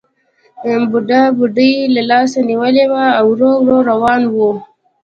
بوډا 0.89 1.21
بوډۍ 1.37 1.71
له 1.93 2.01
لاسه 2.09 2.39
نیولې 2.49 2.85
وه 2.91 3.05
او 3.19 3.25
ورو 3.31 3.51
ورو 3.63 3.77
روان 3.91 4.21
وو 4.33 4.49